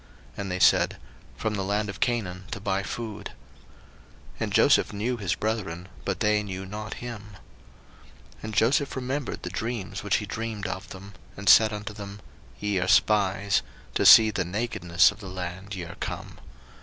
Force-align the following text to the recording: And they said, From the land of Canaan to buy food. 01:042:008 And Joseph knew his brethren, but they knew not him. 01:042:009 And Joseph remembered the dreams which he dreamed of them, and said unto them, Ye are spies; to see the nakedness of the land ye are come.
And 0.35 0.49
they 0.49 0.57
said, 0.57 0.97
From 1.37 1.53
the 1.53 1.63
land 1.63 1.87
of 1.87 1.99
Canaan 1.99 2.45
to 2.49 2.59
buy 2.59 2.81
food. 2.81 3.33
01:042:008 4.39 4.39
And 4.39 4.51
Joseph 4.53 4.93
knew 4.93 5.17
his 5.17 5.35
brethren, 5.35 5.89
but 6.05 6.21
they 6.21 6.41
knew 6.41 6.65
not 6.65 6.95
him. 7.05 7.33
01:042:009 7.33 7.37
And 8.41 8.53
Joseph 8.55 8.95
remembered 8.95 9.43
the 9.43 9.51
dreams 9.51 10.01
which 10.01 10.15
he 10.15 10.25
dreamed 10.25 10.65
of 10.65 10.89
them, 10.89 11.13
and 11.37 11.47
said 11.47 11.71
unto 11.71 11.93
them, 11.93 12.19
Ye 12.59 12.79
are 12.79 12.87
spies; 12.87 13.61
to 13.93 14.03
see 14.03 14.31
the 14.31 14.43
nakedness 14.43 15.11
of 15.11 15.19
the 15.19 15.29
land 15.29 15.75
ye 15.75 15.83
are 15.83 15.93
come. 15.99 16.39